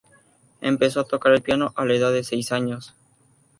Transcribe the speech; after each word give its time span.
Empezó 0.61 1.01
a 1.01 1.03
tocar 1.03 1.31
el 1.31 1.43
piano 1.43 1.73
a 1.75 1.85
la 1.85 1.93
edad 1.93 2.11
de 2.11 2.23
seis 2.23 2.51
años. 2.51 2.95